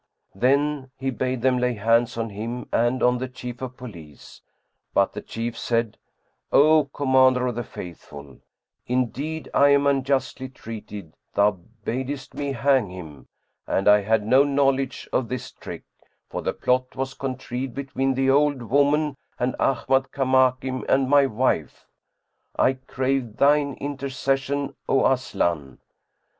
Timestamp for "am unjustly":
9.69-10.49